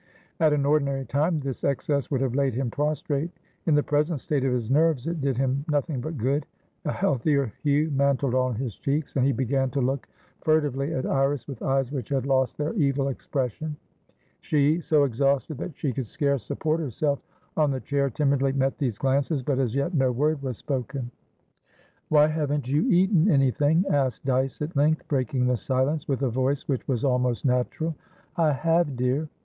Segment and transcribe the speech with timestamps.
[0.39, 3.29] At an ordinary time, this excess would have laid him prostrate;
[3.67, 6.47] in the present state of his nerves, it did him nothing but good;
[6.85, 10.07] a healthier hue mantled on his cheeks, and he began to look
[10.41, 13.77] furtively at Iris with eyes which had lost their evil expression.
[14.39, 17.21] She, so exhausted that she could scarce support herself
[17.55, 21.11] on the chair, timidly met these glances, but as yet no word was spoken.
[22.09, 26.67] "Why haven't you eaten anything?" asked Dyce at length, breaking the silence with a voice
[26.67, 27.93] which was almost natural.
[28.35, 29.29] "I have, dear."